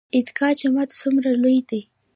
عیدګاه 0.15 0.57
جومات 0.59 0.89
څومره 0.99 1.29
لوی 1.41 1.59
دی؟ 1.69 1.81